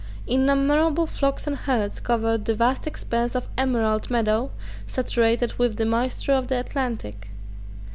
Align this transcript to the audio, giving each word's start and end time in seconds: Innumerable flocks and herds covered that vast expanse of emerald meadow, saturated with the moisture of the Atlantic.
Innumerable 0.25 1.05
flocks 1.05 1.45
and 1.45 1.55
herds 1.55 1.99
covered 1.99 2.45
that 2.45 2.55
vast 2.55 2.87
expanse 2.87 3.35
of 3.35 3.47
emerald 3.55 4.09
meadow, 4.09 4.49
saturated 4.87 5.59
with 5.59 5.77
the 5.77 5.85
moisture 5.85 6.33
of 6.33 6.47
the 6.47 6.59
Atlantic. 6.59 7.27